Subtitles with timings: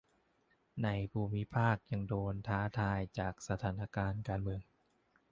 [0.83, 4.61] ในภูมิภาคยังโดนท้าทายจากสถานการณ์การเมือง